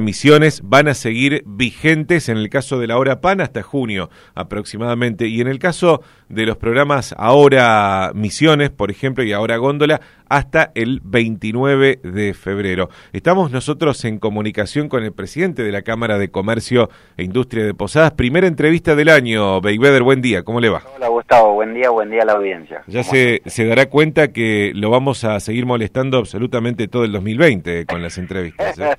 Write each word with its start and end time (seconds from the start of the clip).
misiones 0.00 0.62
van 0.64 0.88
a 0.88 0.94
seguir 0.94 1.42
vigentes 1.44 2.30
en 2.30 2.38
el 2.38 2.48
caso 2.48 2.78
de 2.78 2.86
la 2.86 2.96
hora 2.96 3.20
PAN 3.20 3.42
hasta 3.42 3.62
junio 3.62 4.08
aproximadamente. 4.34 5.26
Y 5.26 5.42
en 5.42 5.48
el 5.48 5.58
caso 5.58 6.00
de 6.30 6.46
los 6.46 6.56
programas 6.56 7.14
Ahora 7.18 8.12
Misiones, 8.14 8.70
por 8.70 8.90
ejemplo, 8.90 9.22
y 9.22 9.34
Ahora 9.34 9.58
Góndola, 9.58 10.00
hasta 10.32 10.72
el 10.74 11.00
29 11.04 12.00
de 12.02 12.32
febrero. 12.32 12.88
Estamos 13.12 13.50
nosotros 13.50 14.02
en 14.06 14.18
comunicación 14.18 14.88
con 14.88 15.04
el 15.04 15.12
presidente 15.12 15.62
de 15.62 15.70
la 15.70 15.82
Cámara 15.82 16.16
de 16.16 16.30
Comercio 16.30 16.88
e 17.18 17.22
Industria 17.22 17.66
de 17.66 17.74
Posadas. 17.74 18.12
Primera 18.12 18.46
entrevista 18.46 18.94
del 18.94 19.10
año. 19.10 19.60
Beiveder, 19.60 20.02
buen 20.02 20.22
día, 20.22 20.42
¿cómo 20.42 20.58
le 20.58 20.70
va? 20.70 20.82
Hola 20.96 21.08
Gustavo, 21.08 21.52
buen 21.52 21.74
día, 21.74 21.90
buen 21.90 22.08
día 22.08 22.22
a 22.22 22.24
la 22.24 22.32
audiencia. 22.32 22.82
Ya 22.86 23.02
se, 23.02 23.42
se 23.44 23.66
dará 23.66 23.90
cuenta 23.90 24.32
que 24.32 24.72
lo 24.74 24.88
vamos 24.88 25.22
a 25.24 25.38
seguir 25.38 25.66
molestando 25.66 26.16
absolutamente 26.16 26.88
todo 26.88 27.04
el 27.04 27.12
2020 27.12 27.84
con 27.84 28.02
las 28.02 28.16
entrevistas. 28.16 28.78
¿eh? 28.78 28.96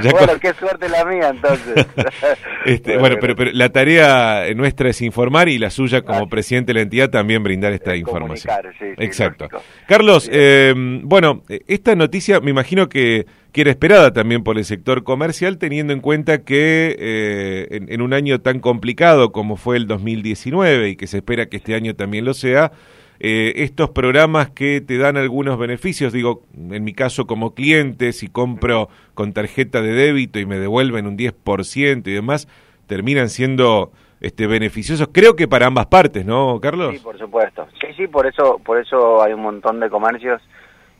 bueno, 0.12 0.38
qué 0.40 0.52
suerte 0.54 0.88
la 0.88 1.04
mía 1.04 1.28
entonces. 1.30 1.86
este, 2.66 2.98
bueno, 2.98 3.16
pero, 3.20 3.34
pero, 3.34 3.50
la 3.52 3.70
tarea 3.70 4.44
nuestra 4.54 4.90
es 4.90 5.02
informar 5.02 5.48
y 5.48 5.58
la 5.58 5.70
suya 5.70 6.02
como 6.02 6.28
presidente 6.28 6.70
de 6.70 6.74
la 6.74 6.82
entidad 6.82 7.10
también 7.10 7.42
brindar 7.42 7.72
esta 7.72 7.96
información. 7.96 8.54
Sí, 8.78 8.86
Exacto. 8.98 9.48
Carlos, 9.86 10.19
eh, 10.30 10.74
bueno, 11.04 11.42
esta 11.66 11.94
noticia 11.94 12.40
me 12.40 12.50
imagino 12.50 12.88
que, 12.88 13.26
que, 13.52 13.60
era 13.60 13.70
esperada 13.70 14.12
también 14.12 14.42
por 14.42 14.58
el 14.58 14.64
sector 14.64 15.04
comercial, 15.04 15.58
teniendo 15.58 15.92
en 15.92 16.00
cuenta 16.00 16.44
que 16.44 16.96
eh, 16.98 17.86
en, 17.88 18.02
un 18.02 18.12
año 18.12 18.40
tan 18.40 18.60
complicado 18.60 19.32
como 19.32 19.56
fue 19.56 19.76
el 19.76 19.86
2019 19.86 20.90
y 20.90 20.96
que 20.96 21.06
se 21.06 21.18
espera 21.18 21.46
que 21.46 21.58
este 21.58 21.74
año 21.74 21.94
también 21.94 22.24
lo 22.24 22.34
sea, 22.34 22.72
eh, 23.20 23.52
estos 23.56 23.90
programas 23.90 24.50
que 24.50 24.80
te 24.80 24.96
dan 24.96 25.16
algunos 25.16 25.58
beneficios, 25.58 26.12
digo, 26.12 26.42
en 26.70 26.82
mi 26.84 26.94
caso 26.94 27.26
como 27.26 27.54
cliente, 27.54 28.12
si 28.12 28.28
compro 28.28 28.88
con 29.14 29.32
tarjeta 29.32 29.82
de 29.82 29.92
débito 29.92 30.38
y 30.38 30.46
me 30.46 30.58
devuelven 30.58 31.06
un 31.06 31.18
10% 31.18 32.06
y 32.06 32.12
demás, 32.12 32.48
terminan 32.86 33.28
siendo 33.28 33.92
este 34.20 34.46
beneficiosos, 34.46 35.08
creo 35.12 35.34
que 35.34 35.48
para 35.48 35.66
ambas 35.66 35.86
partes, 35.86 36.24
¿no, 36.24 36.60
Carlos? 36.60 36.92
Sí, 36.92 36.98
por 36.98 37.18
supuesto. 37.18 37.66
Sí, 37.80 37.88
sí, 37.96 38.06
por 38.06 38.26
eso, 38.26 38.60
por 38.64 38.78
eso 38.78 39.22
hay 39.22 39.32
un 39.32 39.42
montón 39.42 39.80
de 39.80 39.88
comercios 39.88 40.42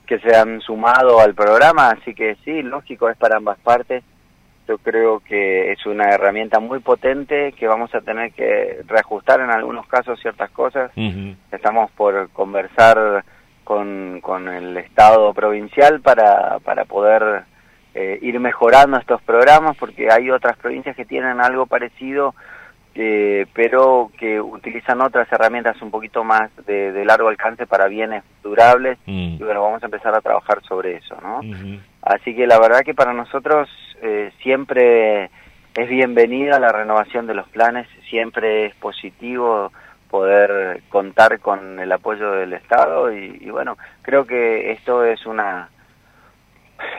que 0.07 0.19
se 0.19 0.35
han 0.35 0.61
sumado 0.61 1.21
al 1.21 1.35
programa, 1.35 1.91
así 1.91 2.15
que 2.15 2.37
sí, 2.45 2.63
lógico, 2.63 3.09
es 3.09 3.17
para 3.17 3.37
ambas 3.37 3.59
partes 3.59 4.03
yo 4.71 4.79
creo 4.79 5.19
que 5.19 5.73
es 5.73 5.85
una 5.85 6.11
herramienta 6.11 6.61
muy 6.61 6.79
potente 6.79 7.53
que 7.59 7.67
vamos 7.67 7.93
a 7.93 8.03
tener 8.03 8.31
que 8.33 8.83
reajustar 8.87 9.41
en 9.41 9.51
algunos 9.51 9.85
casos 9.89 10.21
ciertas 10.21 10.49
cosas. 10.53 10.93
Estamos 11.51 11.91
por 11.91 12.31
conversar 12.31 13.25
con, 13.65 14.21
con 14.21 14.47
el 14.47 14.77
Estado 14.77 15.35
provincial 15.35 16.01
para, 16.01 16.61
para 16.61 16.85
poder 16.85 17.43
eh, 17.95 18.21
ir 18.23 18.39
mejorando 18.39 18.97
estos 18.97 19.21
programas 19.23 19.77
porque 19.77 20.09
hay 20.09 20.31
otras 20.31 20.57
provincias 20.57 20.95
que 20.95 21.05
tienen 21.05 21.41
algo 21.41 21.67
parecido 21.67 22.37
eh, 22.95 23.47
pero 23.55 24.11
que 24.19 24.41
utilizan 24.41 25.01
otras 25.01 25.31
herramientas 25.31 25.81
un 25.81 25.91
poquito 25.91 26.25
más 26.25 26.51
de, 26.67 26.91
de 26.93 27.05
largo 27.05 27.29
alcance 27.29 27.67
para 27.67 27.87
bienes 27.87 28.25
durables 28.43 28.99
y 29.07 29.39
bueno, 29.39 29.63
vamos 29.63 29.83
a 29.83 29.87
empezar 29.87 30.15
a 30.15 30.21
trabajar 30.21 30.63
sobre 30.63 30.97
eso, 30.97 31.17
¿no? 31.23 31.41
Así 32.03 32.35
que 32.35 32.47
la 32.47 32.59
verdad 32.59 32.81
que 32.81 32.95
para 32.95 33.13
nosotros 33.13 33.69
eh, 34.03 34.33
siempre 34.43 35.31
es 35.75 35.89
bienvenida 35.89 36.59
la 36.59 36.73
renovación 36.73 37.27
de 37.27 37.35
los 37.35 37.49
planes, 37.49 37.87
siempre 38.09 38.67
es 38.67 38.75
positivo 38.75 39.71
poder 40.11 40.83
contar 40.89 41.39
con 41.39 41.79
el 41.79 41.93
apoyo 41.93 42.33
del 42.33 42.55
Estado 42.55 43.13
y, 43.13 43.39
y 43.41 43.51
bueno, 43.51 43.79
creo 44.03 44.27
que 44.27 44.73
esto 44.73 45.05
es 45.05 45.25
una 45.27 45.69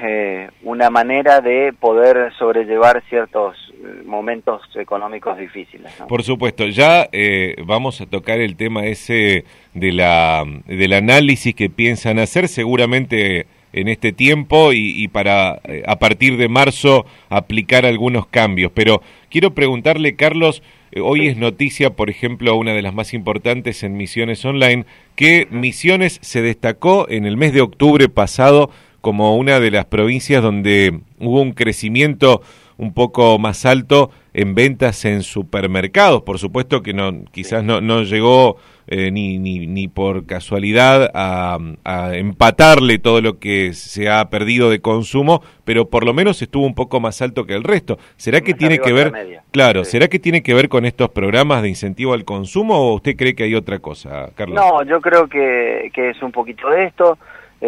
eh, 0.02 0.50
una 0.64 0.90
manera 0.90 1.42
de 1.42 1.74
poder 1.80 2.32
sobrellevar 2.38 3.04
ciertos 3.10 3.56
eh, 3.74 4.04
momentos 4.06 4.62
económicos 4.76 5.38
difíciles. 5.38 5.92
Por 6.08 6.24
supuesto, 6.24 6.68
ya 6.68 7.08
eh, 7.12 7.56
vamos 7.66 8.02
a 8.02 8.06
tocar 8.06 8.40
el 8.40 8.56
tema 8.56 8.86
ese 8.86 9.46
de 9.74 9.92
la 9.92 10.44
del 10.66 10.94
análisis 10.94 11.56
que 11.56 11.70
piensan 11.70 12.20
hacer, 12.20 12.48
seguramente 12.48 13.46
en 13.74 13.88
este 13.88 14.12
tiempo 14.12 14.74
y, 14.74 15.04
y 15.04 15.08
para 15.08 15.62
eh, 15.64 15.84
a 15.88 15.98
partir 15.98 16.38
de 16.38 16.50
marzo 16.50 17.06
aplicar 17.30 17.86
algunos 17.86 18.28
cambios. 18.28 18.72
Pero 18.74 19.02
quiero 19.30 19.54
preguntarle, 19.54 20.16
Carlos, 20.16 20.62
eh, 20.92 21.00
hoy 21.00 21.28
es 21.28 21.38
noticia, 21.38 21.92
por 21.92 22.10
ejemplo, 22.10 22.56
una 22.56 22.74
de 22.74 22.82
las 22.82 22.94
más 22.94 23.14
importantes 23.14 23.84
en 23.84 23.96
Misiones 23.96 24.44
Online, 24.46 24.86
que 25.16 25.48
Misiones 25.50 26.20
se 26.22 26.42
destacó 26.42 27.08
en 27.10 27.26
el 27.26 27.38
mes 27.38 27.54
de 27.54 27.62
octubre 27.62 28.10
pasado 28.10 28.72
como 29.02 29.36
una 29.36 29.60
de 29.60 29.72
las 29.72 29.86
provincias 29.86 30.42
donde 30.42 31.02
hubo 31.20 31.42
un 31.42 31.52
crecimiento 31.52 32.42
un 32.78 32.94
poco 32.94 33.38
más 33.38 33.66
alto 33.66 34.10
en 34.34 34.56
ventas 34.56 35.06
en 35.06 35.22
supermercados. 35.22 36.24
Por 36.24 36.40
supuesto 36.40 36.82
que 36.82 36.94
no, 36.94 37.26
quizás 37.32 37.64
no, 37.64 37.80
no 37.80 38.02
llegó 38.02 38.58
eh, 38.88 39.12
ni, 39.12 39.38
ni, 39.38 39.68
ni 39.68 39.88
por 39.88 40.26
casualidad 40.26 41.12
a, 41.14 41.60
a, 41.84 42.16
empatarle 42.16 42.98
todo 42.98 43.22
lo 43.22 43.38
que 43.38 43.74
se 43.74 44.10
ha 44.10 44.28
perdido 44.30 44.72
de 44.72 44.82
consumo, 44.82 45.44
pero 45.64 45.90
por 45.90 46.06
lo 46.06 46.14
menos 46.16 46.42
estuvo 46.42 46.66
un 46.66 46.74
poco 46.74 47.00
más 47.00 47.22
alto 47.22 47.46
que 47.46 47.54
el 47.54 47.64
resto. 47.64 48.00
¿Será 48.18 48.42
que 48.42 48.56
tiene 48.56 48.80
que 48.80 48.94
ver, 48.94 49.42
claro, 49.52 49.84
sí. 49.84 49.92
será 49.92 50.08
que 50.08 50.18
tiene 50.18 50.42
que 50.42 50.56
ver 50.56 50.68
con 50.68 50.86
estos 50.86 51.10
programas 51.10 51.62
de 51.62 51.70
incentivo 51.70 52.14
al 52.14 52.26
consumo 52.26 52.78
o 52.78 52.96
usted 52.96 53.16
cree 53.16 53.36
que 53.36 53.44
hay 53.44 53.54
otra 53.54 53.78
cosa, 53.78 54.32
Carlos? 54.34 54.56
No, 54.56 54.84
yo 54.84 55.00
creo 55.02 55.28
que, 55.28 55.92
que 55.94 56.10
es 56.10 56.22
un 56.24 56.32
poquito 56.32 56.68
de 56.70 56.86
esto. 56.86 57.18
Eh, 57.64 57.68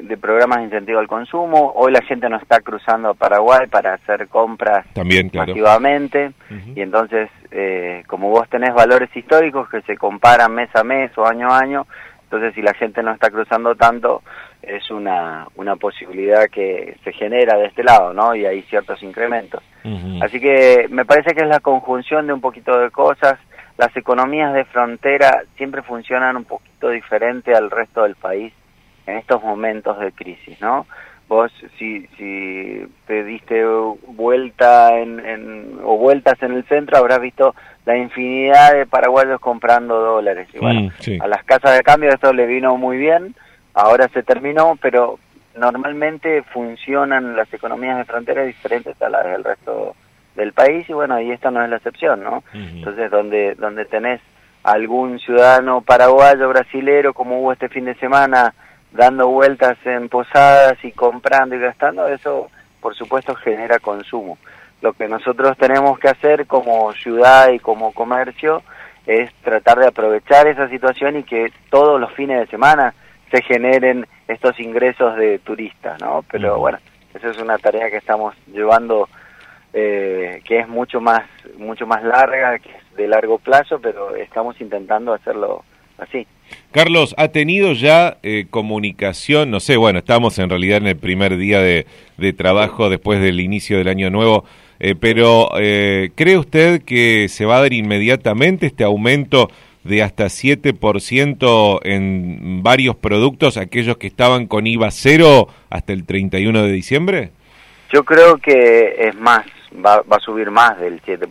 de, 0.00 0.06
de, 0.06 0.16
programas 0.16 0.58
de 0.58 0.64
incentivo 0.66 1.00
al 1.00 1.08
consumo. 1.08 1.72
Hoy 1.74 1.90
la 1.90 2.02
gente 2.02 2.28
no 2.28 2.36
está 2.36 2.60
cruzando 2.60 3.08
a 3.08 3.14
Paraguay 3.14 3.66
para 3.66 3.94
hacer 3.94 4.28
compras 4.28 4.86
También, 4.92 5.28
claro. 5.28 5.48
masivamente 5.48 6.28
uh 6.48 6.54
-huh. 6.54 6.76
y 6.76 6.82
entonces, 6.82 7.28
eh, 7.50 8.04
como 8.06 8.30
vos 8.30 8.48
tenés 8.48 8.72
valores 8.72 9.10
históricos 9.16 9.68
que 9.70 9.82
se 9.82 9.96
comparan 9.96 10.54
mes 10.54 10.70
a 10.72 10.84
mes 10.84 11.10
o 11.18 11.26
año 11.26 11.48
a 11.48 11.58
año, 11.58 11.86
entonces 12.22 12.54
si 12.54 12.62
la 12.62 12.74
gente 12.74 13.02
no 13.02 13.10
está 13.10 13.28
cruzando 13.28 13.74
tanto, 13.74 14.22
es 14.62 14.88
una, 14.88 15.48
una 15.56 15.74
posibilidad 15.74 16.44
que 16.48 16.96
se 17.02 17.12
genera 17.12 17.58
de 17.58 17.66
este 17.66 17.82
lado, 17.82 18.14
¿no? 18.14 18.36
Y 18.36 18.46
hay 18.46 18.62
ciertos 18.70 19.02
incrementos. 19.02 19.64
Uh 19.82 19.88
-huh. 19.88 20.24
Así 20.24 20.38
que 20.38 20.86
me 20.90 21.04
parece 21.04 21.34
que 21.34 21.42
es 21.42 21.48
la 21.48 21.58
conjunción 21.58 22.28
de 22.28 22.34
un 22.34 22.40
poquito 22.40 22.78
de 22.78 22.92
cosas. 22.92 23.36
Las 23.78 23.96
economías 23.96 24.54
de 24.54 24.64
frontera 24.66 25.42
siempre 25.56 25.82
funcionan 25.82 26.36
un 26.36 26.44
poquito 26.44 26.90
diferente 26.90 27.52
al 27.52 27.68
resto 27.68 28.04
del 28.04 28.14
país 28.14 28.52
en 29.08 29.16
estos 29.16 29.42
momentos 29.42 29.98
de 29.98 30.12
crisis, 30.12 30.60
¿no? 30.60 30.86
Vos, 31.28 31.52
si, 31.78 32.06
si 32.16 32.86
te 33.06 33.22
diste 33.24 33.62
vuelta 34.06 34.98
en, 34.98 35.20
en, 35.20 35.78
o 35.84 35.98
vueltas 35.98 36.42
en 36.42 36.52
el 36.52 36.64
centro, 36.64 36.96
habrás 36.96 37.20
visto 37.20 37.54
la 37.84 37.96
infinidad 37.96 38.72
de 38.72 38.86
paraguayos 38.86 39.38
comprando 39.40 39.98
dólares. 40.00 40.48
Y 40.54 40.58
bueno, 40.58 40.80
mm, 40.82 40.90
sí. 41.00 41.18
a 41.20 41.26
las 41.26 41.44
casas 41.44 41.76
de 41.76 41.82
cambio 41.82 42.10
esto 42.10 42.32
le 42.32 42.46
vino 42.46 42.76
muy 42.76 42.96
bien, 42.96 43.34
ahora 43.74 44.08
se 44.08 44.22
terminó, 44.22 44.78
pero 44.80 45.18
normalmente 45.54 46.42
funcionan 46.44 47.36
las 47.36 47.52
economías 47.52 47.98
de 47.98 48.04
frontera 48.04 48.44
diferentes 48.44 49.00
a 49.02 49.10
las 49.10 49.24
del 49.24 49.44
resto 49.44 49.94
del 50.34 50.52
país 50.52 50.88
y 50.88 50.92
bueno, 50.92 51.20
y 51.20 51.30
esta 51.30 51.50
no 51.50 51.62
es 51.62 51.68
la 51.68 51.76
excepción, 51.76 52.22
¿no? 52.22 52.38
Uh 52.54 52.56
-huh. 52.56 52.70
Entonces, 52.78 53.10
donde, 53.10 53.54
donde 53.56 53.84
tenés 53.84 54.20
algún 54.62 55.18
ciudadano 55.18 55.80
paraguayo, 55.82 56.48
brasilero, 56.48 57.12
como 57.12 57.40
hubo 57.40 57.52
este 57.52 57.68
fin 57.68 57.84
de 57.84 57.94
semana, 57.96 58.54
dando 58.92 59.28
vueltas 59.28 59.78
en 59.84 60.08
posadas 60.08 60.76
y 60.82 60.92
comprando 60.92 61.54
y 61.56 61.60
gastando, 61.60 62.08
eso 62.08 62.50
por 62.80 62.94
supuesto 62.94 63.34
genera 63.34 63.78
consumo. 63.78 64.38
Lo 64.80 64.92
que 64.92 65.08
nosotros 65.08 65.56
tenemos 65.58 65.98
que 65.98 66.08
hacer 66.08 66.46
como 66.46 66.92
ciudad 66.92 67.50
y 67.50 67.58
como 67.58 67.92
comercio 67.92 68.62
es 69.06 69.32
tratar 69.42 69.78
de 69.78 69.88
aprovechar 69.88 70.46
esa 70.46 70.68
situación 70.68 71.16
y 71.16 71.24
que 71.24 71.52
todos 71.70 72.00
los 72.00 72.12
fines 72.12 72.40
de 72.40 72.46
semana 72.46 72.94
se 73.30 73.42
generen 73.42 74.06
estos 74.28 74.58
ingresos 74.60 75.16
de 75.16 75.38
turistas, 75.40 76.00
¿no? 76.00 76.24
Pero 76.30 76.58
bueno, 76.58 76.78
esa 77.14 77.30
es 77.30 77.38
una 77.38 77.58
tarea 77.58 77.90
que 77.90 77.96
estamos 77.96 78.34
llevando 78.46 79.08
eh, 79.72 80.40
que 80.44 80.60
es 80.60 80.68
mucho 80.68 81.00
más 81.00 81.22
mucho 81.56 81.86
más 81.86 82.02
larga, 82.02 82.58
que 82.58 82.70
es 82.70 82.96
de 82.96 83.08
largo 83.08 83.38
plazo, 83.38 83.80
pero 83.80 84.14
estamos 84.14 84.60
intentando 84.60 85.12
hacerlo 85.12 85.64
así. 85.98 86.26
Carlos, 86.70 87.14
¿ha 87.18 87.28
tenido 87.28 87.72
ya 87.72 88.18
eh, 88.22 88.46
comunicación? 88.50 89.50
No 89.50 89.58
sé, 89.58 89.76
bueno, 89.76 90.00
estamos 90.00 90.38
en 90.38 90.50
realidad 90.50 90.78
en 90.78 90.86
el 90.86 90.96
primer 90.96 91.36
día 91.36 91.60
de, 91.60 91.86
de 92.18 92.32
trabajo 92.32 92.90
después 92.90 93.20
del 93.20 93.40
inicio 93.40 93.78
del 93.78 93.88
año 93.88 94.10
nuevo, 94.10 94.44
eh, 94.80 94.94
pero 94.94 95.50
eh, 95.58 96.10
¿cree 96.14 96.36
usted 96.36 96.82
que 96.82 97.28
se 97.28 97.46
va 97.46 97.56
a 97.56 97.60
dar 97.62 97.72
inmediatamente 97.72 98.66
este 98.66 98.84
aumento 98.84 99.50
de 99.82 100.02
hasta 100.02 100.26
7% 100.26 101.80
en 101.84 102.62
varios 102.62 102.96
productos, 102.96 103.56
aquellos 103.56 103.96
que 103.96 104.06
estaban 104.06 104.46
con 104.46 104.66
IVA 104.66 104.90
cero 104.90 105.48
hasta 105.70 105.92
el 105.92 106.04
31 106.04 106.62
de 106.62 106.72
diciembre? 106.72 107.30
Yo 107.92 108.04
creo 108.04 108.36
que 108.36 109.08
es 109.08 109.14
más, 109.16 109.46
va, 109.74 110.02
va 110.02 110.16
a 110.16 110.20
subir 110.20 110.50
más 110.50 110.78
del 110.78 111.00
7%. 111.02 111.26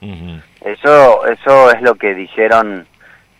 Uh 0.00 0.06
-huh. 0.06 0.42
Eso 0.64 1.26
eso 1.26 1.70
es 1.72 1.82
lo 1.82 1.96
que 1.96 2.14
dijeron 2.14 2.86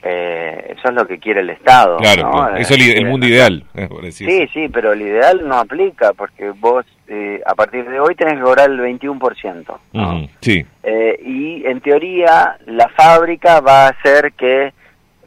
eh, 0.03 0.75
eso 0.77 0.89
es 0.89 0.95
lo 0.95 1.07
que 1.07 1.19
quiere 1.19 1.41
el 1.41 1.51
Estado. 1.51 1.97
Claro, 1.99 2.57
eso 2.57 2.75
es 2.75 2.95
el, 2.95 3.07
mundo 3.07 3.27
ideal. 3.27 3.65
sí, 4.11 4.49
sí, 4.53 4.69
pero 4.69 4.93
el 4.93 5.03
ideal 5.03 5.47
no 5.47 5.57
aplica 5.57 6.13
porque 6.13 6.51
vos 6.51 6.87
eh, 7.09 7.43
a 7.45 7.55
partir 7.55 7.89
de 7.89 7.99
hoy 7.99 8.15
tenés 8.15 8.35
que 8.35 8.43
cobrar 8.43 8.71
el 8.71 8.79
21%. 8.79 10.29
sí. 10.41 10.65
Eh, 10.83 11.21
y 11.25 11.67
en 11.67 11.81
teoría 11.81 12.59
la 12.67 12.89
fábrica 12.91 13.61
va 13.61 13.87
a 13.87 13.89
hacer 13.89 14.33
que 14.33 14.73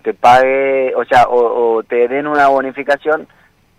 te 0.03 0.13
pague, 0.13 0.93
o 0.95 1.05
sea, 1.05 1.25
o, 1.27 1.83
te 1.83 2.07
den 2.07 2.27
una 2.27 2.47
bonificación 2.47 3.27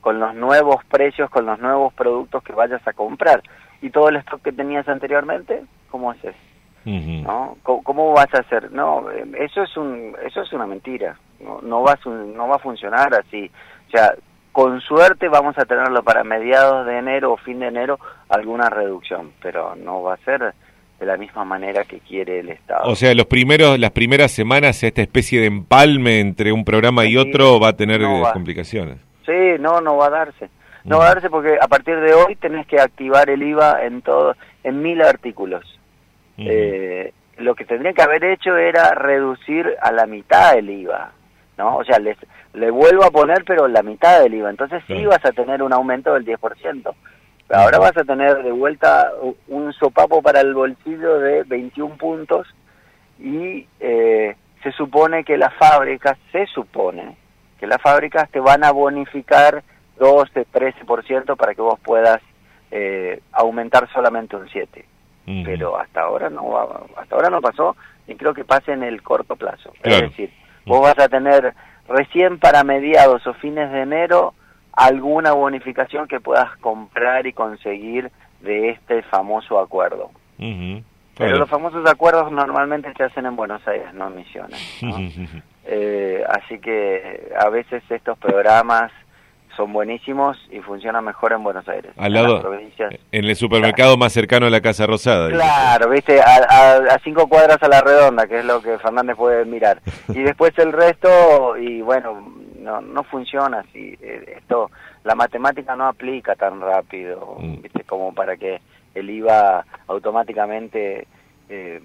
con 0.00 0.20
los 0.20 0.34
nuevos 0.34 0.84
precios, 0.84 1.30
con 1.30 1.46
los 1.46 1.58
nuevos 1.58 1.92
productos 1.94 2.42
que 2.42 2.52
vayas 2.52 2.86
a 2.86 2.92
comprar. 2.92 3.42
Y 3.80 3.90
todo 3.90 4.08
el 4.10 4.16
stock 4.16 4.42
que 4.42 4.52
tenías 4.52 4.86
anteriormente, 4.88 5.62
¿cómo 5.90 6.10
haces? 6.10 6.34
¿No? 6.84 7.56
¿Cómo, 7.62 8.12
vas 8.12 8.32
a 8.34 8.38
hacer? 8.38 8.72
No, 8.72 9.10
eso 9.10 9.62
es 9.62 9.76
un 9.76 10.16
eso 10.24 10.42
es 10.42 10.52
una 10.52 10.66
mentira. 10.66 11.16
No, 11.40 11.60
no 11.62 11.82
va 11.82 11.98
no 12.04 12.48
va 12.48 12.56
a 12.56 12.60
funcionar 12.60 13.14
así. 13.14 13.50
O 13.88 13.90
sea, 13.90 14.14
con 14.52 14.80
suerte 14.80 15.28
vamos 15.28 15.56
a 15.58 15.64
tenerlo 15.64 16.02
para 16.02 16.24
mediados 16.24 16.86
de 16.86 16.98
enero 16.98 17.32
o 17.32 17.36
fin 17.36 17.60
de 17.60 17.68
enero 17.68 17.98
alguna 18.28 18.68
reducción, 18.68 19.32
pero 19.40 19.74
no 19.76 20.02
va 20.02 20.14
a 20.14 20.18
ser 20.18 20.54
de 21.00 21.06
la 21.06 21.16
misma 21.16 21.44
manera 21.44 21.84
que 21.84 21.98
quiere 22.00 22.40
el 22.40 22.50
Estado. 22.50 22.90
O 22.90 22.94
sea, 22.94 23.14
los 23.14 23.26
primeros 23.26 23.78
las 23.78 23.90
primeras 23.90 24.30
semanas 24.30 24.82
esta 24.82 25.02
especie 25.02 25.40
de 25.40 25.46
empalme 25.46 26.20
entre 26.20 26.52
un 26.52 26.64
programa 26.64 27.04
y 27.06 27.16
otro 27.16 27.58
va 27.60 27.68
a 27.68 27.76
tener 27.76 28.02
complicaciones. 28.32 28.98
Sí, 29.24 29.58
no, 29.60 29.80
no 29.80 29.96
va 29.96 30.06
a 30.06 30.10
darse. 30.10 30.50
No 30.84 30.98
va 30.98 31.06
a 31.06 31.14
darse 31.14 31.30
porque 31.30 31.56
a 31.60 31.68
partir 31.68 32.00
de 32.00 32.12
hoy 32.12 32.34
tenés 32.34 32.66
que 32.66 32.80
activar 32.80 33.30
el 33.30 33.42
IVA 33.42 33.84
en 33.84 34.02
todo 34.02 34.34
en 34.64 34.82
mil 34.82 35.00
artículos 35.00 35.78
eh, 36.38 37.12
lo 37.38 37.54
que 37.54 37.64
tendría 37.64 37.92
que 37.92 38.02
haber 38.02 38.24
hecho 38.24 38.56
era 38.56 38.94
reducir 38.94 39.76
a 39.80 39.92
la 39.92 40.06
mitad 40.06 40.56
el 40.56 40.70
IVA, 40.70 41.12
¿no? 41.58 41.76
O 41.76 41.84
sea, 41.84 41.98
les, 41.98 42.16
le 42.54 42.70
vuelvo 42.70 43.04
a 43.04 43.10
poner, 43.10 43.44
pero 43.44 43.68
la 43.68 43.82
mitad 43.82 44.20
del 44.20 44.34
IVA. 44.34 44.50
Entonces 44.50 44.82
sí 44.86 45.04
vas 45.04 45.24
a 45.24 45.32
tener 45.32 45.62
un 45.62 45.72
aumento 45.72 46.14
del 46.14 46.24
10%. 46.24 46.94
Pero 47.48 47.60
ahora 47.60 47.78
vas 47.78 47.96
a 47.96 48.04
tener 48.04 48.42
de 48.42 48.52
vuelta 48.52 49.12
un 49.48 49.72
sopapo 49.74 50.22
para 50.22 50.40
el 50.40 50.54
bolsillo 50.54 51.18
de 51.18 51.42
21 51.44 51.96
puntos 51.96 52.46
y 53.18 53.66
eh, 53.78 54.36
se 54.62 54.72
supone 54.72 55.24
que 55.24 55.36
las 55.36 55.54
fábricas, 55.54 56.16
se 56.30 56.46
supone 56.46 57.16
que 57.58 57.66
las 57.66 57.80
fábricas 57.82 58.30
te 58.30 58.40
van 58.40 58.64
a 58.64 58.70
bonificar 58.70 59.62
12, 59.98 60.46
13% 60.52 61.36
para 61.36 61.54
que 61.54 61.60
vos 61.60 61.78
puedas 61.80 62.20
eh, 62.70 63.20
aumentar 63.32 63.88
solamente 63.92 64.36
un 64.36 64.48
7% 64.48 64.84
pero 65.24 65.78
hasta 65.78 66.02
ahora 66.02 66.30
no 66.30 66.56
hasta 66.96 67.14
ahora 67.14 67.30
no 67.30 67.40
pasó 67.40 67.76
y 68.06 68.14
creo 68.14 68.34
que 68.34 68.44
pase 68.44 68.72
en 68.72 68.82
el 68.82 69.02
corto 69.02 69.36
plazo. 69.36 69.72
Es 69.82 70.00
decir, 70.00 70.30
vos 70.66 70.80
vas 70.80 70.98
a 70.98 71.08
tener 71.08 71.54
recién 71.88 72.38
para 72.38 72.64
mediados 72.64 73.26
o 73.26 73.34
fines 73.34 73.70
de 73.70 73.82
enero 73.82 74.34
alguna 74.72 75.32
bonificación 75.32 76.08
que 76.08 76.20
puedas 76.20 76.56
comprar 76.58 77.26
y 77.26 77.32
conseguir 77.32 78.10
de 78.40 78.70
este 78.70 79.02
famoso 79.02 79.60
acuerdo. 79.60 80.10
Pero 80.38 81.36
los 81.36 81.48
famosos 81.48 81.88
acuerdos 81.88 82.32
normalmente 82.32 82.92
se 82.96 83.04
hacen 83.04 83.26
en 83.26 83.36
Buenos 83.36 83.66
Aires, 83.68 83.92
no 83.94 84.08
en 84.08 84.16
Misiones. 84.16 84.80
Eh, 85.64 86.24
así 86.28 86.58
que 86.58 87.32
a 87.38 87.48
veces 87.48 87.84
estos 87.88 88.18
programas 88.18 88.90
son 89.56 89.72
buenísimos 89.72 90.38
y 90.50 90.60
funcionan 90.60 91.04
mejor 91.04 91.32
en 91.32 91.42
Buenos 91.42 91.68
Aires. 91.68 91.92
Al 91.96 92.12
lado, 92.12 92.42
en, 92.54 93.24
el 93.24 93.36
supermercado 93.36 93.96
más 93.96 94.12
cercano 94.12 94.46
a 94.46 94.50
la 94.50 94.60
Casa 94.60 94.86
Rosada. 94.86 95.28
Claro, 95.28 95.90
viste, 95.90 96.20
a, 96.20 96.98
cinco 97.04 97.28
cuadras 97.28 97.62
a 97.62 97.68
la 97.68 97.80
redonda, 97.80 98.26
que 98.26 98.38
es 98.38 98.44
lo 98.44 98.60
que 98.62 98.78
Fernández 98.78 99.16
puede 99.16 99.44
mirar. 99.44 99.80
Y 100.08 100.22
después 100.22 100.52
el 100.58 100.72
resto, 100.72 101.56
y 101.56 101.80
bueno, 101.80 102.32
no, 102.58 102.80
no 102.80 103.02
funciona 103.04 103.60
así. 103.60 103.96
Eh, 104.00 104.36
esto, 104.38 104.70
la 105.04 105.14
matemática 105.14 105.74
no 105.74 105.86
aplica 105.86 106.34
tan 106.34 106.60
rápido, 106.60 107.36
mm. 107.38 107.62
viste, 107.62 107.84
como 107.84 108.14
para 108.14 108.36
que 108.36 108.60
el 108.94 109.10
IVA 109.10 109.64
automáticamente... 109.86 111.06
Eh, 111.48 111.80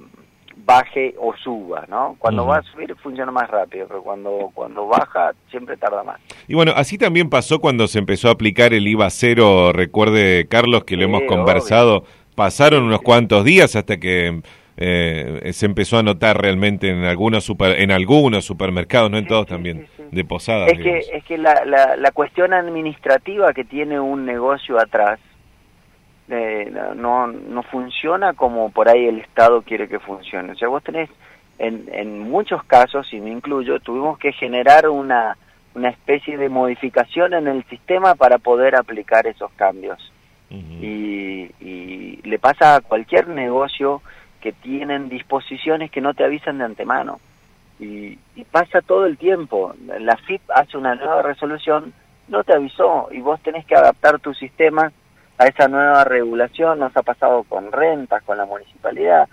baje 0.66 1.16
o 1.20 1.34
suba, 1.36 1.86
¿no? 1.88 2.16
Cuando 2.20 2.46
va 2.46 2.58
a 2.58 2.62
subir 2.64 2.96
funciona 2.98 3.32
más 3.32 3.50
rápido, 3.50 3.88
pero 3.88 4.04
cuando, 4.04 4.52
cuando 4.54 4.88
baja 4.88 5.32
siempre 5.50 5.78
tarda 5.78 6.04
más. 6.04 6.20
Y 6.48 6.56
bueno, 6.56 6.74
así 6.76 6.98
también 6.98 7.30
pasó 7.30 7.60
cuando 7.60 7.88
se 7.88 8.00
empezó 8.00 8.30
a 8.30 8.32
aplicar 8.32 8.74
el 8.74 8.88
IVA 8.88 9.10
cero, 9.10 9.72
recuerde 9.74 10.48
Carlos 10.50 10.84
que 10.84 10.98
lo 10.98 11.06
hemos 11.06 11.24
conversado, 11.24 12.04
pasaron 12.36 12.84
unos 12.84 13.02
cuantos 13.02 13.44
días 13.46 13.76
hasta 13.76 13.98
que 13.98 14.42
eh, 14.78 15.52
se 15.54 15.66
empezó 15.66 15.98
a 15.98 16.04
notar 16.04 16.40
realmente 16.40 16.90
en 16.90 17.04
algunos 17.04 17.44
super, 17.44 17.80
en 17.80 17.92
algunos 17.92 18.46
supermercados, 18.46 19.10
no 19.10 19.18
en 19.18 19.26
todos 19.26 19.48
también, 19.48 19.88
de 20.12 20.24
posadas. 20.24 20.72
Es 20.72 20.80
que, 20.80 21.00
es 21.00 21.24
que 21.26 21.38
la, 21.38 21.66
la, 21.66 21.96
la 21.96 22.12
cuestión 22.12 22.54
administrativa 22.54 23.54
que 23.54 23.64
tiene 23.64 24.00
un 24.00 24.26
negocio 24.26 24.80
atrás, 24.80 25.20
eh, 26.30 26.72
no, 26.96 27.28
no 27.28 27.64
funciona 27.64 28.34
como 28.34 28.70
por 28.72 28.90
ahí 28.90 29.06
el 29.08 29.20
Estado 29.20 29.62
quiere 29.62 29.88
que 29.88 30.00
funcione. 30.00 30.52
O 30.52 30.56
sea, 30.56 30.68
vos 30.68 30.84
tenés, 30.84 31.10
en, 31.58 31.90
en 31.92 32.20
muchos 32.20 32.64
casos, 32.66 33.12
y 33.14 33.20
me 33.20 33.32
incluyo, 33.32 33.80
tuvimos 33.80 34.20
que 34.20 34.34
generar 34.34 34.90
una, 34.90 35.38
una 35.74 35.90
especie 35.90 36.38
de 36.38 36.50
modificación 36.50 37.34
en 37.34 37.48
el 37.48 37.64
sistema 37.66 38.16
para 38.16 38.40
poder 38.40 38.76
aplicar 38.76 39.28
esos 39.28 39.52
cambios. 39.54 40.12
y, 40.50 41.52
y 41.60 42.22
le 42.24 42.40
pasa 42.40 42.76
a 42.76 42.82
cualquier 42.82 43.28
negocio 43.28 44.02
que 44.42 44.54
tienen 44.54 45.10
disposiciones 45.10 45.92
que 45.92 46.02
no 46.02 46.14
te 46.14 46.24
avisan 46.24 46.58
de 46.58 46.66
antemano. 46.66 47.20
Y, 47.80 48.18
y, 48.36 48.44
pasa 48.50 48.82
todo 48.82 49.06
el 49.06 49.18
tiempo. 49.18 49.76
La 50.00 50.16
FIP 50.18 50.42
hace 50.54 50.78
una 50.78 50.96
nueva 50.96 51.22
resolución, 51.22 51.94
no 52.28 52.44
te 52.44 52.54
avisó 52.54 53.10
y 53.12 53.20
vos 53.20 53.40
tenés 53.42 53.66
que 53.66 53.76
adaptar 53.76 54.20
tu 54.20 54.34
sistema 54.34 54.92
a 55.38 55.46
esa 55.46 55.68
nueva 55.68 56.04
regulación, 56.04 56.80
nos 56.80 56.96
ha 56.96 57.04
pasado 57.04 57.44
con 57.44 57.72
rentas, 57.72 58.24
con 58.24 58.38
la 58.38 58.46
municipalidad, 58.46 59.28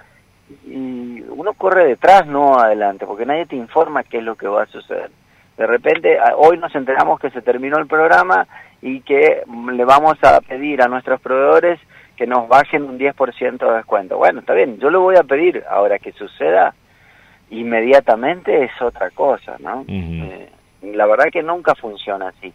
y 0.67 1.23
uno 1.23 1.55
corre 1.55 1.87
detrás, 1.87 2.27
no 2.27 2.59
adelante, 2.59 3.07
porque 3.07 3.27
nadie 3.27 3.47
te 3.47 3.57
informa 3.57 4.05
qué 4.05 4.19
es 4.19 4.25
lo 4.25 4.37
que 4.37 4.47
va 4.47 4.65
a 4.65 4.67
suceder. 4.67 5.11
De 5.57 5.67
repente, 5.67 6.19
hoy 6.37 6.59
nos 6.59 6.75
enteramos 6.75 7.21
que 7.21 7.31
se 7.31 7.41
terminó 7.41 7.79
el 7.79 7.87
programa 7.87 8.47
y 8.83 9.01
que 9.01 9.43
le 9.73 9.85
vamos 9.85 10.19
a 10.23 10.41
pedir 10.41 10.83
a 10.83 10.89
nuestros 10.89 11.21
proveedores 11.21 11.81
que 12.17 12.27
nos 12.27 12.49
bajen 12.49 12.85
un 12.85 12.99
10% 12.99 13.59
de 13.59 13.77
descuento. 13.77 14.19
Bueno, 14.19 14.41
está 14.41 14.53
bien, 14.53 14.79
yo 14.79 14.91
lo 14.91 15.01
voy 15.01 15.17
a 15.17 15.23
pedir. 15.23 15.65
Ahora 15.69 15.99
que 15.99 16.13
suceda 16.13 16.75
inmediatamente 17.51 18.65
es 18.65 18.83
otra 18.83 19.11
cosa, 19.11 19.57
¿no? 19.61 19.85
Eh, 19.89 20.51
la 20.83 21.07
verdad 21.07 21.27
que 21.33 21.43
nunca 21.43 21.75
funciona 21.75 22.29
así. 22.29 22.53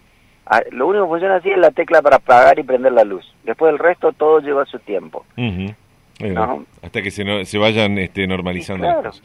Ah, 0.50 0.62
lo 0.72 0.88
único 0.88 1.06
que 1.06 1.10
funciona 1.10 1.36
así 1.36 1.50
es 1.52 1.58
la 1.60 1.70
tecla 1.70 2.02
para 2.02 2.18
apagar 2.18 2.58
y 2.58 2.64
prender 2.64 2.92
la 2.92 3.04
luz. 3.04 3.24
Después 3.44 3.72
del 3.72 3.80
resto 3.80 4.12
todo 4.14 4.40
lleva 4.40 4.66
su 4.66 4.80
tiempo. 4.80 5.24
Hasta 6.82 7.02
que 7.02 7.12
se, 7.12 7.46
se 7.46 7.58
vayan 7.60 7.98
este, 8.00 8.26
normalizando 8.26 8.88
cosas. 8.96 9.22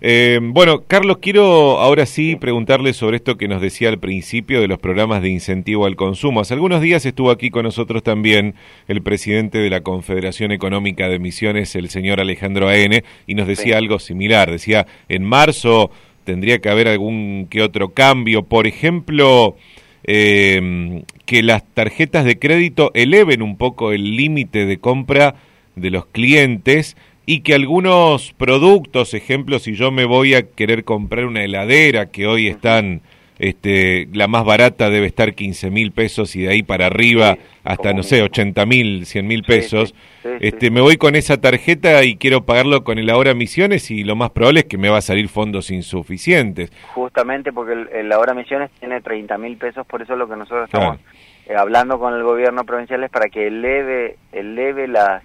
Eh, 0.00 0.38
bueno, 0.40 0.84
Carlos, 0.86 1.18
quiero 1.18 1.80
ahora 1.80 2.06
sí 2.06 2.36
preguntarle 2.36 2.92
sobre 2.92 3.16
esto 3.16 3.36
que 3.36 3.48
nos 3.48 3.60
decía 3.60 3.88
al 3.88 3.98
principio 3.98 4.60
de 4.60 4.68
los 4.68 4.78
programas 4.78 5.22
de 5.22 5.28
incentivo 5.28 5.86
al 5.86 5.96
consumo. 5.96 6.40
Hace 6.40 6.54
algunos 6.54 6.80
días 6.80 7.04
estuvo 7.04 7.30
aquí 7.30 7.50
con 7.50 7.64
nosotros 7.64 8.02
también 8.02 8.54
el 8.86 9.02
presidente 9.02 9.58
de 9.58 9.70
la 9.70 9.80
Confederación 9.80 10.52
Económica 10.52 11.08
de 11.08 11.18
Misiones, 11.18 11.74
el 11.74 11.88
señor 11.88 12.20
Alejandro 12.20 12.68
A.N., 12.68 13.02
y 13.26 13.34
nos 13.34 13.48
decía 13.48 13.76
algo 13.76 13.98
similar. 13.98 14.50
Decía, 14.50 14.86
en 15.08 15.24
marzo 15.24 15.90
tendría 16.22 16.60
que 16.60 16.70
haber 16.70 16.88
algún 16.88 17.48
que 17.50 17.62
otro 17.62 17.88
cambio. 17.88 18.44
Por 18.44 18.68
ejemplo, 18.68 19.56
eh, 20.10 21.02
que 21.26 21.42
las 21.42 21.62
tarjetas 21.74 22.24
de 22.24 22.38
crédito 22.38 22.90
eleven 22.94 23.42
un 23.42 23.58
poco 23.58 23.92
el 23.92 24.16
límite 24.16 24.64
de 24.64 24.78
compra 24.78 25.34
de 25.76 25.90
los 25.90 26.06
clientes 26.06 26.96
y 27.26 27.40
que 27.40 27.52
algunos 27.52 28.32
productos, 28.32 29.12
ejemplo, 29.12 29.58
si 29.58 29.74
yo 29.74 29.90
me 29.90 30.06
voy 30.06 30.32
a 30.32 30.48
querer 30.48 30.84
comprar 30.84 31.26
una 31.26 31.44
heladera 31.44 32.06
que 32.06 32.26
hoy 32.26 32.46
están 32.46 33.02
este, 33.38 34.08
la 34.12 34.26
más 34.26 34.44
barata 34.44 34.90
debe 34.90 35.06
estar 35.06 35.34
15 35.34 35.70
mil 35.70 35.92
pesos 35.92 36.34
y 36.34 36.42
de 36.42 36.50
ahí 36.50 36.62
para 36.62 36.86
arriba 36.86 37.36
hasta, 37.64 37.92
no 37.92 38.02
sé, 38.02 38.22
80 38.22 38.66
mil, 38.66 39.06
100 39.06 39.26
mil 39.26 39.42
pesos. 39.42 39.94
este, 40.40 40.70
me 40.70 40.80
voy 40.80 40.96
con 40.96 41.14
esa 41.14 41.40
tarjeta 41.40 42.02
y 42.04 42.16
quiero 42.16 42.44
pagarlo 42.44 42.82
con 42.82 42.98
el 42.98 43.10
Ahora 43.10 43.34
Misiones 43.34 43.90
y 43.90 44.04
lo 44.04 44.16
más 44.16 44.30
probable 44.30 44.60
es 44.60 44.66
que 44.66 44.78
me 44.78 44.88
va 44.88 44.98
a 44.98 45.02
salir 45.02 45.28
fondos 45.28 45.70
insuficientes. 45.70 46.72
Justamente 46.94 47.52
porque 47.52 47.86
el, 47.92 48.12
Ahora 48.12 48.34
Misiones 48.34 48.70
tiene 48.80 49.00
30 49.00 49.38
mil 49.38 49.56
pesos, 49.56 49.86
por 49.86 50.02
eso 50.02 50.14
es 50.14 50.18
lo 50.18 50.28
que 50.28 50.36
nosotros 50.36 50.64
estamos 50.64 50.98
eh, 51.46 51.54
hablando 51.54 51.98
con 51.98 52.14
el 52.14 52.22
gobierno 52.22 52.64
provincial 52.64 53.04
es 53.04 53.10
para 53.10 53.28
que 53.28 53.46
eleve, 53.46 54.16
eleve 54.32 54.88
las, 54.88 55.22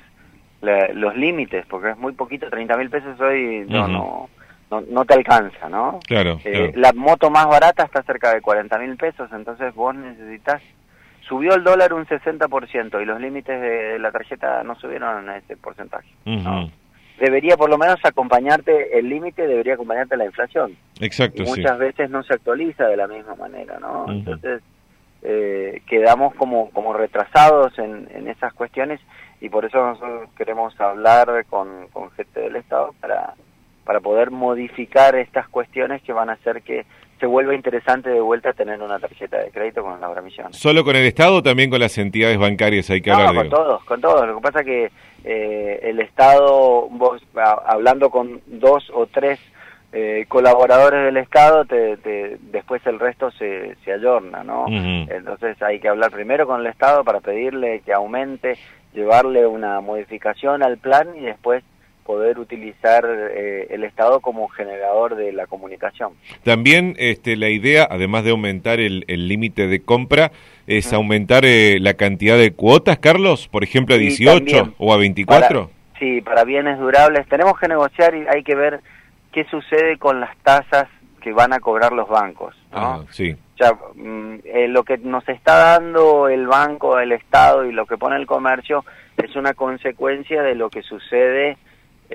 los 0.61 1.15
límites, 1.17 1.65
porque 1.67 1.91
es 1.91 1.97
muy 1.97 2.13
poquito, 2.13 2.49
30 2.49 2.77
mil 2.77 2.89
pesos 2.89 3.19
hoy 3.19 3.65
no, 3.67 3.87
no 3.87 4.29
no, 4.81 5.05
te 5.05 5.13
alcanza, 5.13 5.69
¿no? 5.69 5.99
Claro, 6.07 6.39
eh, 6.43 6.71
La 6.75 6.93
moto 6.93 7.29
más 7.29 7.47
barata 7.47 7.83
está 7.83 8.03
cerca 8.03 8.33
de 8.33 8.41
40 8.41 8.77
mil 8.79 8.95
pesos, 8.97 9.29
entonces 9.31 9.73
vos 9.73 9.95
necesitas... 9.95 10.61
Subió 11.27 11.55
el 11.55 11.63
dólar 11.63 11.93
un 11.93 12.05
60% 12.05 13.01
y 13.01 13.05
los 13.05 13.19
límites 13.19 13.59
de 13.61 13.97
la 13.97 14.11
tarjeta 14.11 14.61
no 14.63 14.75
subieron 14.75 15.29
a 15.29 15.37
ese 15.37 15.55
porcentaje. 15.55 16.09
debería 17.17 17.55
por 17.55 17.69
lo 17.69 17.77
menos 17.77 17.95
acompañarte, 18.03 18.99
el 18.99 19.07
límite 19.07 19.47
debería 19.47 19.75
acompañarte 19.75 20.17
la 20.17 20.25
inflación. 20.25 20.75
Exacto, 20.99 21.43
y 21.43 21.45
muchas 21.45 21.77
veces 21.77 22.09
no 22.09 22.23
se 22.23 22.33
actualiza 22.33 22.87
de 22.87 22.97
la 22.97 23.07
misma 23.07 23.35
manera, 23.35 23.79
¿no? 23.79 24.05
Entonces, 24.09 24.61
eh, 25.21 25.81
quedamos 25.87 26.35
como, 26.35 26.69
como 26.71 26.91
retrasados 26.91 27.79
en, 27.79 28.09
en 28.13 28.27
esas 28.27 28.53
cuestiones 28.53 28.99
y 29.39 29.49
por 29.49 29.65
eso 29.65 29.77
nosotros 29.77 30.29
queremos 30.37 30.79
hablar 30.79 31.45
con, 31.49 31.87
con 31.89 32.11
gente 32.11 32.39
del 32.39 32.55
Estado 32.55 32.93
para, 32.99 33.33
para 33.83 33.99
poder 33.99 34.31
modificar 34.31 35.15
estas 35.15 35.47
cuestiones 35.49 36.01
que 36.01 36.13
van 36.13 36.29
a 36.29 36.33
hacer 36.33 36.61
que 36.61 36.85
se 37.19 37.27
vuelva 37.27 37.55
interesante 37.55 38.09
de 38.09 38.19
vuelta 38.19 38.51
tener 38.51 38.81
una 38.81 38.99
tarjeta 38.99 39.37
de 39.37 39.49
crédito 39.49 39.81
con 39.81 39.99
la 39.99 40.21
Misión. 40.21 40.53
¿Solo 40.53 40.83
con 40.83 40.95
el 40.95 41.05
Estado 41.05 41.35
o 41.35 41.43
también 41.43 41.69
con 41.69 41.79
las 41.79 41.97
entidades 41.97 42.37
bancarias 42.37 42.89
hay 42.89 43.01
que 43.01 43.11
no, 43.11 43.15
hablar? 43.15 43.35
con 43.35 43.49
todos, 43.49 43.83
con 43.85 44.01
todos. 44.01 44.27
Lo 44.27 44.35
que 44.35 44.41
pasa 44.41 44.59
es 44.59 44.65
que 44.65 44.91
eh, 45.23 45.79
el 45.83 46.01
Estado, 46.01 46.89
vos 46.89 47.21
hablando 47.65 48.09
con 48.09 48.41
dos 48.45 48.91
o 48.93 49.07
tres 49.07 49.39
eh, 49.93 50.25
colaboradores 50.27 51.05
del 51.05 51.15
Estado, 51.17 51.63
te, 51.63 51.97
después 52.51 52.85
el 52.87 52.99
resto 52.99 53.31
se, 53.31 53.77
se 53.85 53.93
ayorna, 53.93 54.43
¿no? 54.43 54.65
Entonces 54.67 55.61
hay 55.61 55.79
que 55.79 55.87
hablar 55.87 56.11
primero 56.11 56.45
con 56.45 56.59
el 56.59 56.67
Estado 56.67 57.05
para 57.05 57.21
pedirle 57.21 57.81
que 57.85 57.93
aumente, 57.93 58.57
llevarle 58.93 59.47
una 59.47 59.79
modificación 59.79 60.61
al 60.61 60.77
plan 60.77 61.09
y 61.15 61.21
después 61.21 61.63
poder 62.03 62.39
utilizar 62.39 63.05
eh, 63.05 63.67
el 63.69 63.83
Estado 63.83 64.19
como 64.19 64.47
generador 64.49 65.15
de 65.15 65.31
la 65.31 65.47
comunicación. 65.47 66.13
También 66.43 66.95
este, 66.97 67.35
la 67.35 67.49
idea, 67.49 67.87
además 67.89 68.23
de 68.23 68.31
aumentar 68.31 68.79
el 68.79 69.27
límite 69.27 69.67
de 69.67 69.81
compra, 69.81 70.31
es 70.67 70.93
aumentar 70.93 71.45
eh, 71.45 71.79
la 71.79 71.95
cantidad 71.95 72.37
de 72.37 72.53
cuotas, 72.53 72.99
Carlos, 72.99 73.47
por 73.47 73.63
ejemplo 73.63 73.95
a 73.95 73.97
18 73.97 74.75
o 74.77 74.93
a 74.93 74.97
24. 74.97 75.69
sí, 75.99 76.21
para 76.21 76.43
bienes 76.43 76.79
durables. 76.79 77.27
Tenemos 77.27 77.59
que 77.59 77.67
negociar 77.67 78.15
y 78.15 78.25
hay 78.27 78.43
que 78.43 78.55
ver 78.55 78.81
qué 79.31 79.45
sucede 79.45 79.97
con 79.97 80.19
las 80.19 80.35
tasas 80.37 80.87
que 81.21 81.33
van 81.33 81.53
a 81.53 81.59
cobrar 81.59 81.93
los 81.93 82.07
bancos. 82.07 82.55
¿no? 82.71 82.77
Ah, 82.79 83.05
sí. 83.09 83.35
Mm, 83.95 84.35
eh, 84.43 84.67
lo 84.67 84.83
que 84.83 84.97
nos 84.97 85.27
está 85.29 85.55
dando 85.55 86.27
el 86.27 86.47
banco, 86.47 86.99
el 86.99 87.13
Estado 87.13 87.65
y 87.65 87.71
lo 87.71 87.85
que 87.85 87.97
pone 87.97 88.17
el 88.17 88.25
comercio 88.25 88.83
es 89.15 89.35
una 89.35 89.53
consecuencia 89.53 90.41
de 90.41 90.55
lo 90.55 90.69
que 90.69 90.81
sucede 90.81 91.57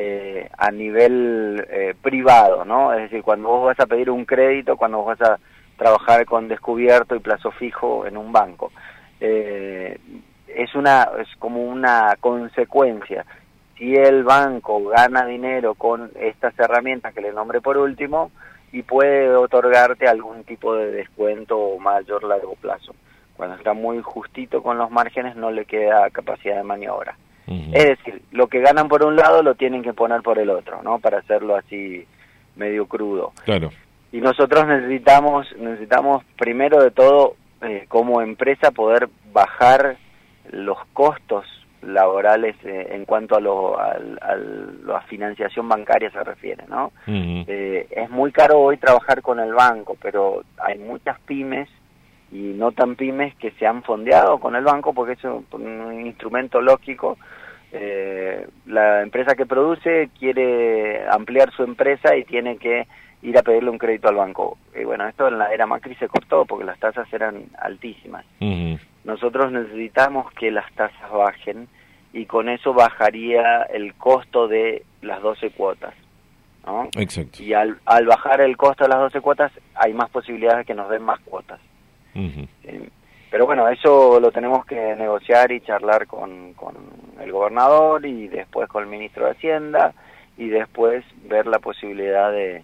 eh, 0.00 0.48
a 0.56 0.70
nivel 0.70 1.66
eh, 1.68 1.92
privado, 2.00 2.64
¿no? 2.64 2.92
Es 2.92 3.02
decir, 3.02 3.24
cuando 3.24 3.48
vos 3.48 3.66
vas 3.66 3.80
a 3.80 3.86
pedir 3.86 4.10
un 4.10 4.24
crédito, 4.24 4.76
cuando 4.76 4.98
vos 4.98 5.18
vas 5.18 5.28
a 5.28 5.40
trabajar 5.76 6.24
con 6.24 6.46
descubierto 6.46 7.16
y 7.16 7.18
plazo 7.18 7.50
fijo 7.50 8.06
en 8.06 8.16
un 8.16 8.30
banco. 8.30 8.70
Eh, 9.18 9.98
es 10.46 10.72
una 10.76 11.08
es 11.18 11.26
como 11.40 11.64
una 11.64 12.14
consecuencia. 12.20 13.26
Si 13.76 13.96
el 13.96 14.22
banco 14.22 14.84
gana 14.84 15.26
dinero 15.26 15.74
con 15.74 16.12
estas 16.14 16.56
herramientas 16.60 17.12
que 17.12 17.20
le 17.20 17.32
nombré 17.32 17.60
por 17.60 17.76
último 17.76 18.30
y 18.70 18.82
puede 18.84 19.34
otorgarte 19.34 20.06
algún 20.06 20.44
tipo 20.44 20.76
de 20.76 20.92
descuento 20.92 21.58
o 21.58 21.80
mayor 21.80 22.22
largo 22.22 22.54
plazo. 22.54 22.94
Cuando 23.36 23.56
está 23.56 23.72
muy 23.72 24.00
justito 24.00 24.62
con 24.62 24.78
los 24.78 24.92
márgenes 24.92 25.34
no 25.34 25.50
le 25.50 25.64
queda 25.64 26.08
capacidad 26.10 26.56
de 26.56 26.62
maniobra. 26.62 27.16
Es 27.72 27.84
decir, 27.98 28.22
lo 28.32 28.46
que 28.48 28.60
ganan 28.60 28.88
por 28.88 29.04
un 29.04 29.16
lado 29.16 29.42
lo 29.42 29.54
tienen 29.54 29.82
que 29.82 29.94
poner 29.94 30.22
por 30.22 30.38
el 30.38 30.50
otro, 30.50 30.82
¿no? 30.82 30.98
Para 30.98 31.18
hacerlo 31.18 31.56
así 31.56 32.06
medio 32.56 32.86
crudo. 32.86 33.32
Claro. 33.44 33.70
Y 34.12 34.20
nosotros 34.20 34.66
necesitamos, 34.66 35.46
necesitamos 35.58 36.24
primero 36.36 36.82
de 36.82 36.90
todo, 36.90 37.36
eh, 37.62 37.86
como 37.88 38.20
empresa, 38.20 38.70
poder 38.70 39.08
bajar 39.32 39.96
los 40.50 40.78
costos 40.92 41.44
laborales 41.82 42.56
eh, 42.64 42.88
en 42.90 43.04
cuanto 43.04 43.36
a, 43.36 43.40
lo, 43.40 43.78
a, 43.78 43.96
la 44.84 45.00
financiación 45.02 45.68
bancaria 45.68 46.10
se 46.10 46.24
refiere, 46.24 46.64
¿no? 46.68 46.92
Eh, 47.06 47.86
es 47.90 48.10
muy 48.10 48.32
caro 48.32 48.58
hoy 48.60 48.78
trabajar 48.78 49.22
con 49.22 49.38
el 49.40 49.52
banco, 49.52 49.96
pero 50.00 50.42
hay 50.58 50.78
muchas 50.78 51.20
pymes 51.20 51.68
y 52.32 52.54
no 52.56 52.72
tan 52.72 52.96
pymes 52.96 53.34
que 53.36 53.52
se 53.52 53.66
han 53.66 53.82
fondeado 53.82 54.38
con 54.38 54.56
el 54.56 54.64
banco 54.64 54.92
porque 54.92 55.12
es 55.12 55.24
un 55.24 56.06
instrumento 56.06 56.60
lógico 56.60 57.16
eh, 57.72 58.46
la 58.66 59.02
empresa 59.02 59.34
que 59.34 59.46
produce 59.46 60.10
quiere 60.18 61.06
ampliar 61.08 61.52
su 61.52 61.62
empresa 61.62 62.16
y 62.16 62.24
tiene 62.24 62.56
que 62.56 62.86
ir 63.22 63.36
a 63.36 63.42
pedirle 63.42 63.70
un 63.70 63.78
crédito 63.78 64.08
al 64.08 64.16
banco. 64.16 64.58
Y 64.78 64.84
bueno, 64.84 65.06
esto 65.08 65.28
en 65.28 65.38
la 65.38 65.52
era 65.52 65.66
Macri 65.66 65.94
se 65.96 66.08
cortó 66.08 66.44
porque 66.46 66.64
las 66.64 66.78
tasas 66.78 67.12
eran 67.12 67.44
altísimas. 67.58 68.24
Nosotros 69.04 69.52
necesitamos 69.52 70.32
que 70.32 70.50
las 70.50 70.70
tasas 70.74 71.10
bajen 71.10 71.68
y 72.12 72.26
con 72.26 72.48
eso 72.48 72.72
bajaría 72.72 73.62
el 73.62 73.94
costo 73.94 74.48
de 74.48 74.84
las 75.02 75.20
12 75.22 75.50
cuotas. 75.50 75.94
¿no? 76.66 76.88
Exacto. 76.96 77.42
Y 77.42 77.54
al, 77.54 77.78
al 77.86 78.06
bajar 78.06 78.40
el 78.40 78.56
costo 78.56 78.84
de 78.84 78.90
las 78.90 78.98
12 78.98 79.20
cuotas 79.20 79.52
hay 79.74 79.94
más 79.94 80.10
posibilidades 80.10 80.58
de 80.58 80.64
que 80.64 80.74
nos 80.74 80.90
den 80.90 81.02
más 81.02 81.20
cuotas. 81.20 81.60
Pero 83.30 83.46
bueno, 83.46 83.68
eso 83.68 84.18
lo 84.18 84.32
tenemos 84.32 84.64
que 84.64 84.96
negociar 84.96 85.52
y 85.52 85.60
charlar 85.60 86.06
con, 86.06 86.54
con 86.54 86.74
el 87.20 87.32
gobernador 87.32 88.04
y 88.06 88.28
después 88.28 88.68
con 88.68 88.84
el 88.84 88.88
ministro 88.88 89.24
de 89.26 89.32
Hacienda 89.32 89.94
y 90.36 90.48
después 90.48 91.04
ver 91.28 91.46
la 91.46 91.58
posibilidad 91.58 92.30
de, 92.30 92.62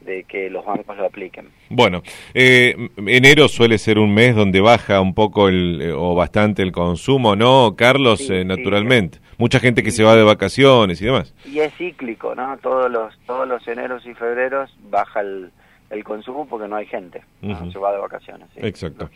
de 0.00 0.24
que 0.24 0.50
los 0.50 0.64
bancos 0.64 0.96
lo 0.96 1.06
apliquen. 1.06 1.48
Bueno, 1.70 2.02
eh, 2.34 2.74
enero 3.06 3.48
suele 3.48 3.78
ser 3.78 3.98
un 3.98 4.12
mes 4.12 4.34
donde 4.34 4.60
baja 4.60 5.00
un 5.00 5.14
poco 5.14 5.48
el, 5.48 5.80
eh, 5.80 5.92
o 5.92 6.14
bastante 6.14 6.62
el 6.62 6.72
consumo, 6.72 7.36
¿no, 7.36 7.74
Carlos? 7.76 8.28
Eh, 8.30 8.44
naturalmente. 8.44 9.18
Mucha 9.38 9.60
gente 9.60 9.82
que 9.82 9.90
se 9.90 10.04
va 10.04 10.14
de 10.14 10.22
vacaciones 10.22 11.00
y 11.00 11.06
demás. 11.06 11.34
Y 11.44 11.60
es 11.60 11.74
cíclico, 11.74 12.34
¿no? 12.34 12.56
Todos 12.58 12.90
los, 12.90 13.14
todos 13.26 13.48
los 13.48 13.66
eneros 13.66 14.04
y 14.06 14.14
febreros 14.14 14.70
baja 14.90 15.20
el, 15.20 15.50
el 15.90 16.04
consumo 16.04 16.46
porque 16.48 16.68
no 16.68 16.76
hay 16.76 16.86
gente, 16.86 17.22
se 17.40 17.78
va 17.78 17.92
de 17.92 17.98
vacaciones. 17.98 18.48
Exacto. 18.56 19.10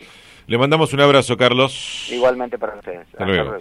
Le 0.47 0.59
mandamos 0.59 0.93
un 0.93 1.01
abrazo, 1.01 1.37
Carlos. 1.37 2.09
Igualmente 2.11 2.59
para 2.59 2.77
ustedes. 2.77 3.07
Hasta, 3.13 3.25
luego. 3.25 3.59